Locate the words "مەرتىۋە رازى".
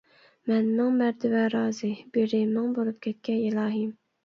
1.01-1.91